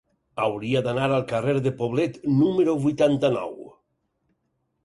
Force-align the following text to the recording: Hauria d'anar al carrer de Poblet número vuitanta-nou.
Hauria 0.43 0.79
d'anar 0.87 1.09
al 1.17 1.25
carrer 1.33 1.53
de 1.67 1.73
Poblet 1.83 2.17
número 2.39 2.75
vuitanta-nou. 2.87 3.55